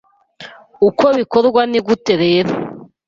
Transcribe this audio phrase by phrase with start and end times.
[0.87, 2.51] Uko bikorwa ni gute rero